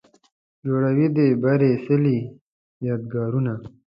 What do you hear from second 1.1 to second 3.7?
د بري څلې، یادګارونه